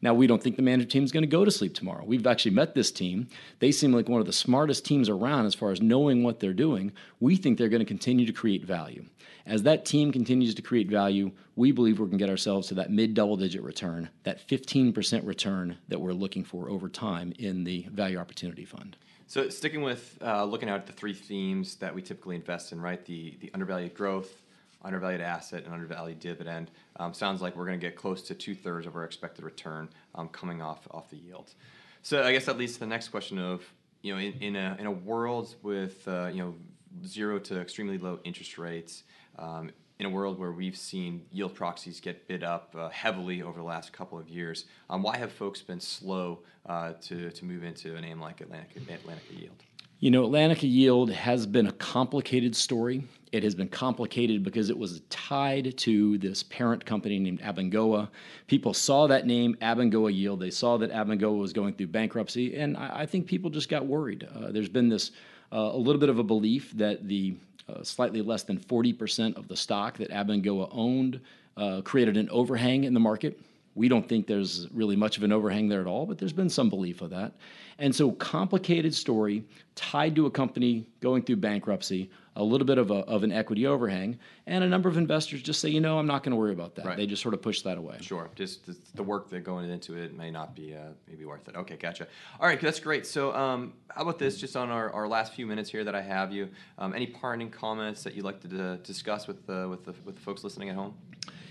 Now, 0.02 0.14
we 0.14 0.26
don't 0.26 0.42
think 0.42 0.56
the 0.56 0.62
management 0.62 0.90
team 0.90 1.04
is 1.04 1.12
going 1.12 1.22
to 1.22 1.28
go 1.28 1.44
to 1.44 1.50
sleep 1.50 1.74
tomorrow. 1.74 2.04
We've 2.04 2.26
actually 2.26 2.54
met 2.54 2.74
this 2.74 2.90
team. 2.90 3.28
They 3.58 3.72
seem 3.72 3.92
like 3.92 4.08
one 4.08 4.20
of 4.20 4.26
the 4.26 4.32
smartest 4.32 4.84
teams 4.84 5.08
around 5.08 5.46
as 5.46 5.54
far 5.54 5.72
as 5.72 5.80
knowing 5.80 6.22
what 6.22 6.40
they're 6.40 6.52
doing. 6.52 6.92
We 7.20 7.36
think 7.36 7.58
they're 7.58 7.68
going 7.68 7.80
to 7.80 7.86
continue 7.86 8.26
to 8.26 8.32
create 8.32 8.64
value. 8.64 9.06
As 9.46 9.62
that 9.62 9.84
team 9.84 10.10
continues 10.10 10.54
to 10.56 10.62
create 10.62 10.88
value, 10.88 11.30
we 11.54 11.70
believe 11.70 12.00
we 12.00 12.08
can 12.08 12.18
get 12.18 12.28
ourselves 12.28 12.68
to 12.68 12.74
that 12.74 12.90
mid 12.90 13.14
double 13.14 13.36
digit 13.36 13.62
return, 13.62 14.10
that 14.24 14.46
15% 14.46 15.24
return 15.24 15.78
that 15.88 16.00
we're 16.00 16.12
looking 16.12 16.44
for 16.44 16.68
over 16.68 16.88
time 16.88 17.32
in 17.38 17.64
the 17.64 17.86
Value 17.92 18.18
Opportunity 18.18 18.64
Fund. 18.64 18.96
So, 19.28 19.48
sticking 19.48 19.82
with 19.82 20.18
uh, 20.22 20.44
looking 20.44 20.68
at 20.68 20.86
the 20.86 20.92
three 20.92 21.14
themes 21.14 21.76
that 21.76 21.94
we 21.94 22.02
typically 22.02 22.36
invest 22.36 22.72
in, 22.72 22.80
right? 22.80 23.04
The, 23.04 23.36
the 23.40 23.50
undervalued 23.54 23.94
growth, 23.94 24.42
undervalued 24.82 25.20
asset 25.20 25.64
and 25.64 25.72
undervalued 25.72 26.20
dividend. 26.20 26.70
Um, 26.96 27.12
sounds 27.12 27.42
like 27.42 27.56
we're 27.56 27.66
going 27.66 27.80
to 27.80 27.86
get 27.86 27.96
close 27.96 28.22
to 28.22 28.34
two 28.34 28.54
thirds 28.54 28.86
of 28.86 28.96
our 28.96 29.04
expected 29.04 29.44
return 29.44 29.88
um, 30.14 30.28
coming 30.28 30.62
off 30.62 30.86
off 30.90 31.10
the 31.10 31.16
yield. 31.16 31.52
So 32.02 32.22
I 32.22 32.32
guess 32.32 32.44
that 32.44 32.56
leads 32.56 32.74
to 32.74 32.80
the 32.80 32.86
next 32.86 33.08
question 33.08 33.38
of 33.38 33.62
you 34.02 34.14
know 34.14 34.20
in, 34.20 34.32
in 34.40 34.56
a 34.56 34.76
in 34.78 34.86
a 34.86 34.92
world 34.92 35.54
with 35.62 36.06
uh, 36.06 36.30
you 36.32 36.38
know 36.38 36.54
zero 37.06 37.38
to 37.40 37.60
extremely 37.60 37.98
low 37.98 38.20
interest 38.24 38.58
rates. 38.58 39.02
Um, 39.38 39.70
in 39.98 40.06
a 40.06 40.10
world 40.10 40.38
where 40.38 40.52
we've 40.52 40.76
seen 40.76 41.24
yield 41.32 41.54
proxies 41.54 42.00
get 42.00 42.28
bid 42.28 42.44
up 42.44 42.74
uh, 42.76 42.88
heavily 42.90 43.42
over 43.42 43.58
the 43.58 43.64
last 43.64 43.92
couple 43.92 44.18
of 44.18 44.28
years, 44.28 44.66
um, 44.90 45.02
why 45.02 45.16
have 45.16 45.32
folks 45.32 45.62
been 45.62 45.80
slow 45.80 46.40
uh, 46.66 46.92
to, 47.00 47.30
to 47.30 47.44
move 47.44 47.64
into 47.64 47.96
a 47.96 48.00
name 48.00 48.20
like 48.20 48.40
Atlantic, 48.40 48.74
Atlantica 48.74 49.40
Yield? 49.40 49.62
You 49.98 50.10
know, 50.10 50.28
Atlantica 50.28 50.70
Yield 50.70 51.10
has 51.10 51.46
been 51.46 51.68
a 51.68 51.72
complicated 51.72 52.54
story. 52.54 53.02
It 53.32 53.42
has 53.42 53.54
been 53.54 53.68
complicated 53.68 54.44
because 54.44 54.68
it 54.68 54.76
was 54.76 55.00
tied 55.08 55.78
to 55.78 56.18
this 56.18 56.42
parent 56.42 56.84
company 56.84 57.18
named 57.18 57.40
Abengoa. 57.40 58.08
People 58.46 58.74
saw 58.74 59.06
that 59.06 59.26
name, 59.26 59.56
Abengoa 59.62 60.14
Yield. 60.14 60.40
They 60.40 60.50
saw 60.50 60.76
that 60.76 60.92
Abengoa 60.92 61.38
was 61.38 61.54
going 61.54 61.72
through 61.72 61.86
bankruptcy, 61.86 62.56
and 62.58 62.76
I, 62.76 63.00
I 63.00 63.06
think 63.06 63.26
people 63.26 63.48
just 63.48 63.70
got 63.70 63.86
worried. 63.86 64.28
Uh, 64.34 64.52
there's 64.52 64.68
been 64.68 64.90
this 64.90 65.12
uh, 65.50 65.70
a 65.72 65.78
little 65.78 66.00
bit 66.00 66.10
of 66.10 66.18
a 66.18 66.24
belief 66.24 66.72
that 66.72 67.08
the 67.08 67.34
uh, 67.66 67.82
slightly 67.82 68.20
less 68.20 68.42
than 68.42 68.58
40% 68.58 69.38
of 69.38 69.48
the 69.48 69.56
stock 69.56 69.96
that 69.96 70.10
Abengoa 70.10 70.68
owned 70.72 71.20
uh, 71.56 71.80
created 71.80 72.18
an 72.18 72.28
overhang 72.28 72.84
in 72.84 72.92
the 72.92 73.00
market. 73.00 73.40
We 73.76 73.88
don't 73.88 74.08
think 74.08 74.26
there's 74.26 74.66
really 74.72 74.96
much 74.96 75.18
of 75.18 75.22
an 75.22 75.32
overhang 75.32 75.68
there 75.68 75.82
at 75.82 75.86
all, 75.86 76.06
but 76.06 76.16
there's 76.16 76.32
been 76.32 76.48
some 76.48 76.70
belief 76.70 77.02
of 77.02 77.10
that. 77.10 77.34
And 77.78 77.94
so, 77.94 78.12
complicated 78.12 78.94
story 78.94 79.44
tied 79.74 80.16
to 80.16 80.24
a 80.24 80.30
company 80.30 80.88
going 81.00 81.22
through 81.22 81.36
bankruptcy, 81.36 82.10
a 82.36 82.42
little 82.42 82.66
bit 82.66 82.78
of, 82.78 82.90
a, 82.90 83.00
of 83.00 83.22
an 83.22 83.30
equity 83.30 83.66
overhang, 83.66 84.18
and 84.46 84.64
a 84.64 84.66
number 84.66 84.88
of 84.88 84.96
investors 84.96 85.42
just 85.42 85.60
say, 85.60 85.68
you 85.68 85.82
know, 85.82 85.98
I'm 85.98 86.06
not 86.06 86.22
going 86.22 86.30
to 86.30 86.36
worry 86.36 86.54
about 86.54 86.74
that. 86.76 86.86
Right. 86.86 86.96
They 86.96 87.06
just 87.06 87.20
sort 87.20 87.34
of 87.34 87.42
push 87.42 87.60
that 87.62 87.76
away. 87.76 87.98
Sure, 88.00 88.30
just 88.34 88.64
the, 88.64 88.74
the 88.94 89.02
work 89.02 89.28
that 89.28 89.44
going 89.44 89.68
into 89.68 89.94
it 89.94 90.16
may 90.16 90.30
not 90.30 90.56
be 90.56 90.74
uh, 90.74 90.92
maybe 91.06 91.26
worth 91.26 91.46
it. 91.46 91.54
Okay, 91.54 91.76
gotcha. 91.76 92.06
All 92.40 92.48
right, 92.48 92.58
that's 92.58 92.80
great. 92.80 93.06
So, 93.06 93.34
um, 93.34 93.74
how 93.94 94.02
about 94.02 94.18
this? 94.18 94.38
Just 94.38 94.56
on 94.56 94.70
our, 94.70 94.90
our 94.92 95.06
last 95.06 95.34
few 95.34 95.46
minutes 95.46 95.68
here 95.68 95.84
that 95.84 95.94
I 95.94 96.00
have 96.00 96.32
you, 96.32 96.48
um, 96.78 96.94
any 96.94 97.06
parting 97.06 97.50
comments 97.50 98.02
that 98.04 98.14
you'd 98.14 98.24
like 98.24 98.40
to 98.48 98.72
uh, 98.72 98.76
discuss 98.76 99.26
with 99.26 99.46
the, 99.46 99.68
with 99.68 99.84
the 99.84 99.92
with 100.06 100.14
the 100.14 100.22
folks 100.22 100.44
listening 100.44 100.70
at 100.70 100.76
home? 100.76 100.94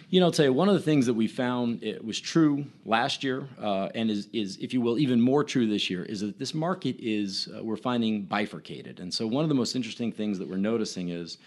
You 0.10 0.20
know, 0.20 0.28
I'll 0.28 0.32
tell 0.32 0.46
you, 0.46 0.54
one 0.54 0.70
of 0.70 0.76
the 0.76 0.82
things 0.82 1.08
that 1.08 1.16
we 1.16 1.28
found 1.28 1.82
it 1.84 2.04
was 2.04 2.20
true 2.20 2.66
last 2.86 3.24
year, 3.24 3.48
uh, 3.60 3.90
and 3.96 4.12
is, 4.12 4.28
is, 4.34 4.58
if 4.58 4.72
you 4.72 4.80
will, 4.80 5.00
even 5.00 5.20
more 5.20 5.44
true 5.44 5.68
this 5.68 5.90
year, 5.90 6.04
is 6.04 6.22
that 6.22 6.38
this 6.38 6.54
market 6.54 6.98
is, 7.00 7.50
uh, 7.58 7.64
we're 7.64 7.76
finding 7.76 8.22
bifurcated. 8.22 9.00
And 9.00 9.12
so, 9.12 9.26
one 9.26 9.44
of 9.44 9.50
the 9.50 9.56
most 9.56 9.76
interesting 9.76 10.12
things 10.12 10.38
that 10.38 10.48
we're 10.48 10.58
noticing 10.58 11.10
is 11.10 11.40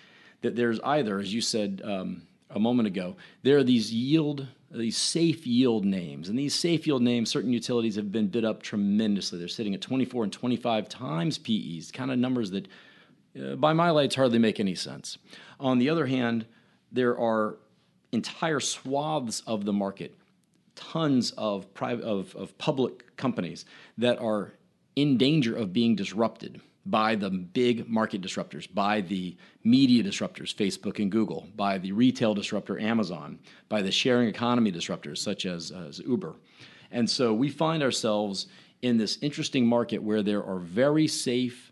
that 0.42 0.56
there's 0.56 0.80
either, 0.80 1.20
as 1.20 1.32
you 1.32 1.40
said 1.40 1.82
um, 1.84 2.22
a 2.50 2.58
moment 2.58 2.88
ago, 2.88 3.14
there 3.44 3.58
are 3.58 3.64
these 3.64 3.92
yield, 3.92 4.48
these 4.72 4.96
safe 4.96 5.46
yield 5.46 5.84
names. 5.84 6.28
And 6.28 6.36
these 6.36 6.54
safe 6.54 6.84
yield 6.84 7.02
names, 7.02 7.30
certain 7.30 7.52
utilities 7.52 7.94
have 7.94 8.10
been 8.10 8.26
bid 8.26 8.44
up 8.44 8.62
tremendously. 8.62 9.38
They're 9.38 9.46
sitting 9.46 9.74
at 9.74 9.80
24 9.80 10.24
and 10.24 10.32
25 10.32 10.88
times 10.88 11.38
PEs, 11.38 11.92
kind 11.92 12.10
of 12.10 12.18
numbers 12.18 12.50
that, 12.50 12.66
uh, 13.40 13.54
by 13.54 13.72
my 13.72 13.90
lights, 13.90 14.16
hardly 14.16 14.40
make 14.40 14.58
any 14.58 14.74
sense. 14.74 15.16
On 15.60 15.78
the 15.78 15.90
other 15.90 16.06
hand, 16.06 16.44
there 16.90 17.16
are 17.16 17.56
entire 18.12 18.60
swaths 18.60 19.42
of 19.46 19.64
the 19.64 19.72
market, 19.72 20.16
tons 20.74 21.32
of 21.32 21.72
private 21.74 22.04
of, 22.04 22.34
of 22.36 22.56
public 22.58 23.16
companies 23.16 23.64
that 23.96 24.18
are 24.18 24.52
in 24.96 25.16
danger 25.16 25.54
of 25.54 25.72
being 25.72 25.94
disrupted 25.94 26.60
by 26.86 27.14
the 27.14 27.28
big 27.28 27.88
market 27.88 28.22
disruptors, 28.22 28.72
by 28.72 29.02
the 29.02 29.36
media 29.62 30.02
disruptors, 30.02 30.54
Facebook 30.54 30.98
and 30.98 31.12
Google, 31.12 31.46
by 31.54 31.76
the 31.76 31.92
retail 31.92 32.34
disruptor, 32.34 32.78
Amazon, 32.80 33.38
by 33.68 33.82
the 33.82 33.92
sharing 33.92 34.28
economy 34.28 34.72
disruptors, 34.72 35.18
such 35.18 35.44
as, 35.44 35.70
as 35.70 35.98
Uber. 35.98 36.34
And 36.90 37.08
so 37.08 37.34
we 37.34 37.50
find 37.50 37.82
ourselves 37.82 38.46
in 38.80 38.96
this 38.96 39.18
interesting 39.20 39.66
market 39.66 40.02
where 40.02 40.22
there 40.22 40.42
are 40.42 40.58
very 40.58 41.06
safe 41.06 41.67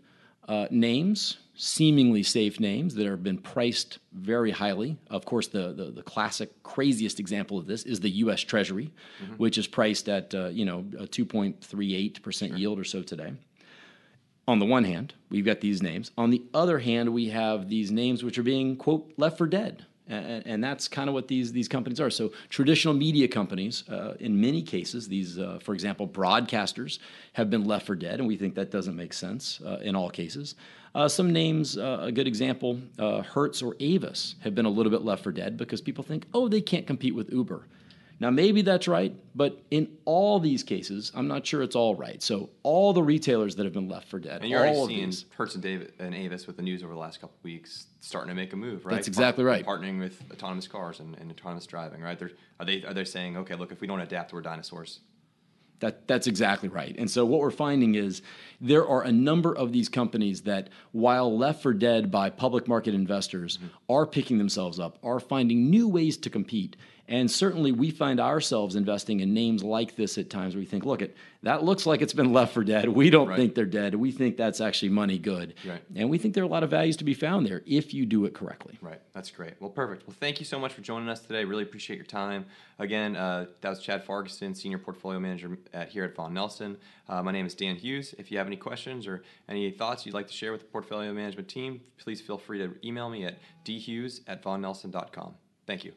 uh, 0.49 0.67
names 0.71 1.39
seemingly 1.57 2.23
safe 2.23 2.61
names 2.61 2.95
that 2.95 3.07
have 3.07 3.23
been 3.23 3.39
priced 3.39 3.99
very 4.13 4.51
highly. 4.51 4.99
Of 5.09 5.25
course, 5.25 5.49
the, 5.49 5.73
the, 5.73 5.91
the 5.91 6.03
classic, 6.03 6.63
craziest 6.63 7.19
example 7.19 7.59
of 7.59 7.67
this 7.67 7.83
is 7.85 8.01
the 8.01 8.11
U.S. 8.11 8.43
Treasury, 8.43 8.93
mm-hmm. 9.23 9.35
which 9.35 9.57
is 9.57 9.67
priced 9.67 10.09
at 10.09 10.35
uh, 10.35 10.49
you 10.49 10.65
know 10.65 10.85
a 10.99 11.07
2.38 11.07 12.23
percent 12.23 12.53
sure. 12.53 12.59
yield 12.59 12.79
or 12.79 12.85
so 12.85 13.03
today. 13.03 13.33
On 14.49 14.61
the 14.61 14.67
one 14.67 14.85
hand, 14.85 15.15
we've 15.29 15.45
got 15.45 15.61
these 15.61 15.83
names. 15.83 16.13
On 16.17 16.31
the 16.31 16.43
other 16.55 16.79
hand, 16.79 17.13
we 17.13 17.31
have 17.31 17.69
these 17.69 17.91
names 17.91 18.23
which 18.23 18.39
are 18.39 18.45
being 18.45 18.77
quote 18.77 19.13
left 19.17 19.39
for 19.39 19.47
dead. 19.47 19.86
And, 20.09 20.47
and 20.47 20.65
that's 20.65 20.89
kind 20.89 21.09
of 21.09 21.15
what 21.15 21.29
these, 21.29 21.53
these 21.53 21.69
companies 21.69 22.01
are. 22.01 22.11
So, 22.11 22.33
traditional 22.49 22.95
media 22.95 23.27
companies, 23.29 23.89
uh, 23.89 24.15
in 24.21 24.41
many 24.41 24.63
cases, 24.63 25.09
these, 25.09 25.39
uh, 25.39 25.59
for 25.63 25.75
example, 25.75 26.07
broadcasters, 26.07 26.99
have 27.33 27.51
been 27.51 27.65
left 27.65 27.87
for 27.87 27.95
dead, 27.95 28.21
and 28.21 28.29
we 28.29 28.37
think 28.37 28.55
that 28.55 28.71
doesn't 28.71 28.97
make 28.97 29.13
sense 29.13 29.61
uh, 29.65 29.79
in 29.83 29.97
all 29.97 30.11
cases. 30.11 30.55
Uh, 30.95 31.07
some 31.07 31.31
names, 31.31 31.77
uh, 31.77 31.99
a 32.01 32.11
good 32.11 32.27
example, 32.27 32.81
uh, 32.99 33.21
Hertz 33.21 33.63
or 33.63 33.77
Avis 33.81 34.37
have 34.41 34.55
been 34.55 34.65
a 34.65 34.71
little 34.71 34.91
bit 34.91 35.03
left 35.03 35.23
for 35.23 35.31
dead 35.31 35.59
because 35.59 35.83
people 35.83 36.03
think, 36.03 36.25
oh, 36.33 36.49
they 36.49 36.63
can't 36.63 36.87
compete 36.87 37.15
with 37.15 37.31
Uber. 37.31 37.67
Now, 38.19 38.31
maybe 38.31 38.63
that's 38.63 38.89
right, 38.89 39.15
but 39.35 39.63
in 39.71 39.89
all 40.07 40.41
these 40.41 40.63
cases, 40.63 41.13
I'm 41.15 41.29
not 41.29 41.47
sure 41.47 41.63
it's 41.63 41.77
all 41.77 41.95
right. 41.95 42.23
So, 42.23 42.49
all 42.63 42.95
the 42.95 43.03
retailers 43.03 43.57
that 43.57 43.65
have 43.65 43.75
been 43.75 43.89
left 43.89 44.09
for 44.09 44.19
dead, 44.19 44.41
and 44.41 44.51
you're 44.51 44.61
already 44.61 44.95
seeing 44.95 45.07
these, 45.07 45.27
Hertz 45.37 45.55
and, 45.55 45.63
David, 45.63 45.93
and 45.99 46.15
Avis 46.15 46.47
with 46.47 46.57
the 46.57 46.63
news 46.63 46.83
over 46.83 46.95
the 46.95 46.99
last 46.99 47.21
couple 47.21 47.37
of 47.37 47.45
weeks 47.45 47.87
starting 48.01 48.29
to 48.29 48.35
make 48.35 48.53
a 48.55 48.57
move, 48.57 48.87
right? 48.87 48.95
That's 48.95 49.09
exactly 49.09 49.45
right. 49.45 49.67
Partnering 49.67 49.99
with 49.99 50.23
autonomous 50.33 50.67
cars 50.67 51.01
and, 51.01 51.15
and 51.17 51.31
autonomous 51.31 51.67
driving, 51.67 52.01
right? 52.01 52.19
They're, 52.19 52.31
are 52.59 52.65
they 52.65 52.85
are 52.85 52.95
they 52.95 53.05
saying, 53.05 53.37
okay, 53.37 53.55
look, 53.55 53.71
if 53.71 53.83
we 53.83 53.87
don't 53.87 54.01
adapt, 54.01 54.33
we're 54.33 54.41
dinosaurs? 54.41 55.01
That, 55.81 56.09
that's 56.09 56.27
exactly 56.27 56.69
right. 56.69 56.95
And 56.99 57.11
so 57.11 57.27
what 57.27 57.41
we're 57.41 57.51
finding 57.51 57.97
is 57.97 58.23
there 58.61 58.87
are 58.87 59.03
a 59.03 59.13
number 59.13 59.55
of 59.55 59.73
these 59.73 59.89
companies 59.89 60.43
that, 60.43 60.71
while 60.93 61.37
left 61.37 61.63
for 61.63 61.75
dead 61.75 62.11
by 62.11 62.31
public 62.31 62.67
market 62.67 62.95
investors, 62.95 63.59
mm-hmm. 63.59 63.67
are 63.91 64.07
picking 64.07 64.39
themselves 64.39 64.81
up, 64.81 64.99
are 65.03 65.21
finding 65.21 65.69
new 65.69 65.87
ways 65.87 66.17
to 66.19 66.31
compete. 66.31 66.77
And 67.09 67.31
certainly 67.31 67.71
we 67.71 67.91
find 67.91 68.19
ourselves 68.19 68.75
investing 68.75 69.21
in 69.21 69.33
names 69.33 69.63
like 69.63 69.95
this 69.95 70.19
at 70.19 70.29
times 70.29 70.55
where 70.55 70.61
we 70.61 70.67
think, 70.67 70.85
look, 70.85 71.03
it 71.03 71.17
that 71.43 71.63
looks 71.63 71.87
like 71.87 72.03
it's 72.03 72.13
been 72.13 72.33
left 72.33 72.53
for 72.53 72.65
dead. 72.65 72.89
We 72.89 73.09
don't 73.11 73.29
Right. 73.29 73.37
think 73.37 73.55
they're 73.55 73.65
dead. 73.65 73.95
We 73.95 74.11
think 74.11 74.37
that's 74.37 74.61
actually 74.61 74.89
money 74.89 75.17
good. 75.17 75.55
Right. 75.65 75.81
And 75.95 76.11
we 76.11 76.19
think 76.19 76.35
there 76.35 76.43
are 76.43 76.47
a 76.47 76.51
lot 76.51 76.65
of 76.65 76.71
values 76.71 76.97
to 76.97 77.05
be 77.05 77.15
found 77.15 77.47
there 77.47 77.63
if 77.67 77.95
you 77.95 78.05
do 78.07 78.25
it 78.25 78.35
correctly. 78.35 78.77
Right. 78.81 79.01
That's 79.13 79.31
great. 79.31 79.55
Well, 79.61 79.71
perfect. 79.71 80.09
Well, 80.09 80.17
thank 80.19 80.41
you 80.41 80.45
so 80.45 80.59
much 80.59 80.73
for 80.73 80.81
joining 80.81 81.09
us 81.09 81.21
today. 81.21 81.45
Really 81.45 81.63
appreciate 81.63 81.97
your 81.97 82.07
time. 82.07 82.47
Again, 82.81 83.15
uh, 83.15 83.47
that 83.61 83.69
was 83.71 83.79
Chad 83.79 84.05
Fargason, 84.05 84.57
Senior 84.57 84.79
Portfolio 84.79 85.21
Manager 85.21 85.57
at, 85.73 85.91
here 85.91 86.03
at 86.03 86.17
Vaughan 86.17 86.35
Nelson. 86.35 86.77
Uh, 87.09 87.23
my 87.23 87.31
name 87.31 87.47
is 87.47 87.55
Dan 87.55 87.77
Hughes. 87.77 88.15
If 88.19 88.33
you 88.33 88.39
have 88.39 88.49
any 88.49 88.57
questions 88.57 89.07
or 89.07 89.23
any 89.49 89.71
thoughts 89.71 90.05
you'd 90.05 90.15
like 90.15 90.27
to 90.27 90.33
share 90.35 90.51
with 90.51 90.63
the 90.63 90.67
portfolio 90.67 91.13
management 91.13 91.47
team, 91.47 91.81
please 91.99 92.21
feel 92.21 92.39
free 92.39 92.59
to 92.59 92.75
email 92.85 93.09
me 93.09 93.25
at 93.25 93.39
dhughes 93.65 94.23
at 94.27 94.43
vaughannelson.com. 94.43 95.35
Thank 95.67 95.85
you. 95.85 95.93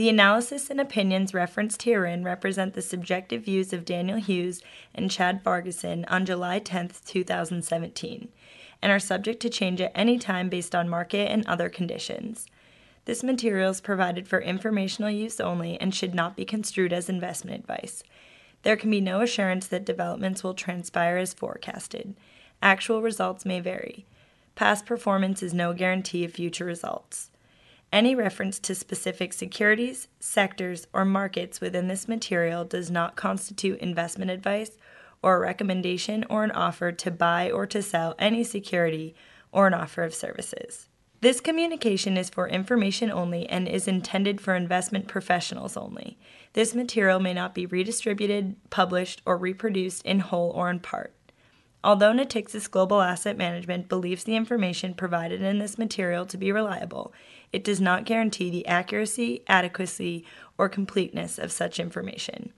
The 0.00 0.08
analysis 0.08 0.70
and 0.70 0.80
opinions 0.80 1.34
referenced 1.34 1.82
herein 1.82 2.24
represent 2.24 2.72
the 2.72 2.80
subjective 2.80 3.44
views 3.44 3.74
of 3.74 3.84
Daniel 3.84 4.16
Hughes 4.16 4.62
and 4.94 5.10
Chad 5.10 5.44
Fargason 5.44 6.06
on 6.08 6.24
July 6.24 6.58
10, 6.58 6.92
2017, 7.04 8.28
and 8.80 8.90
are 8.90 8.98
subject 8.98 9.40
to 9.40 9.50
change 9.50 9.78
at 9.78 9.92
any 9.94 10.18
time 10.18 10.48
based 10.48 10.74
on 10.74 10.88
market 10.88 11.30
and 11.30 11.46
other 11.46 11.68
conditions. 11.68 12.46
This 13.04 13.22
material 13.22 13.72
is 13.72 13.82
provided 13.82 14.26
for 14.26 14.40
informational 14.40 15.10
use 15.10 15.38
only 15.38 15.78
and 15.78 15.94
should 15.94 16.14
not 16.14 16.34
be 16.34 16.46
construed 16.46 16.94
as 16.94 17.10
investment 17.10 17.60
advice. 17.60 18.02
There 18.62 18.76
can 18.78 18.90
be 18.90 19.02
no 19.02 19.20
assurance 19.20 19.66
that 19.66 19.84
developments 19.84 20.42
will 20.42 20.54
transpire 20.54 21.18
as 21.18 21.34
forecasted. 21.34 22.14
Actual 22.62 23.02
results 23.02 23.44
may 23.44 23.60
vary. 23.60 24.06
Past 24.54 24.86
performance 24.86 25.42
is 25.42 25.52
no 25.52 25.74
guarantee 25.74 26.24
of 26.24 26.32
future 26.32 26.64
results. 26.64 27.29
Any 27.92 28.14
reference 28.14 28.60
to 28.60 28.74
specific 28.74 29.32
securities, 29.32 30.06
sectors, 30.20 30.86
or 30.92 31.04
markets 31.04 31.60
within 31.60 31.88
this 31.88 32.06
material 32.06 32.64
does 32.64 32.88
not 32.90 33.16
constitute 33.16 33.80
investment 33.80 34.30
advice 34.30 34.78
or 35.22 35.36
a 35.36 35.40
recommendation 35.40 36.24
or 36.30 36.44
an 36.44 36.52
offer 36.52 36.92
to 36.92 37.10
buy 37.10 37.50
or 37.50 37.66
to 37.66 37.82
sell 37.82 38.14
any 38.18 38.44
security 38.44 39.14
or 39.50 39.66
an 39.66 39.74
offer 39.74 40.04
of 40.04 40.14
services. 40.14 40.88
This 41.20 41.40
communication 41.40 42.16
is 42.16 42.30
for 42.30 42.48
information 42.48 43.10
only 43.10 43.46
and 43.48 43.68
is 43.68 43.86
intended 43.86 44.40
for 44.40 44.54
investment 44.54 45.06
professionals 45.06 45.76
only. 45.76 46.16
This 46.54 46.74
material 46.74 47.20
may 47.20 47.34
not 47.34 47.54
be 47.54 47.66
redistributed, 47.66 48.56
published, 48.70 49.20
or 49.26 49.36
reproduced 49.36 50.02
in 50.06 50.20
whole 50.20 50.50
or 50.50 50.70
in 50.70 50.80
part. 50.80 51.12
Although 51.82 52.12
Natixis 52.12 52.70
Global 52.70 53.00
Asset 53.00 53.38
Management 53.38 53.88
believes 53.88 54.24
the 54.24 54.36
information 54.36 54.92
provided 54.92 55.40
in 55.40 55.58
this 55.58 55.78
material 55.78 56.26
to 56.26 56.36
be 56.36 56.52
reliable, 56.52 57.14
it 57.52 57.64
does 57.64 57.80
not 57.80 58.04
guarantee 58.04 58.50
the 58.50 58.66
accuracy, 58.66 59.42
adequacy, 59.46 60.26
or 60.58 60.68
completeness 60.68 61.38
of 61.38 61.50
such 61.50 61.80
information. 61.80 62.52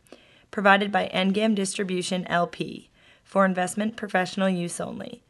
Provided 0.50 0.90
by 0.90 1.08
NGAM 1.14 1.54
Distribution 1.54 2.26
LP 2.26 2.90
for 3.22 3.44
investment 3.44 3.96
professional 3.96 4.48
use 4.48 4.80
only. 4.80 5.22